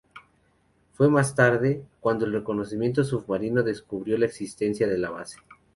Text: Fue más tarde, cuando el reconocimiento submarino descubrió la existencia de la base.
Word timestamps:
Fue 0.93 1.09
más 1.09 1.35
tarde, 1.35 1.85
cuando 1.99 2.25
el 2.25 2.33
reconocimiento 2.33 3.03
submarino 3.03 3.61
descubrió 3.61 4.17
la 4.17 4.25
existencia 4.25 4.87
de 4.87 4.97
la 4.97 5.11
base. 5.11 5.37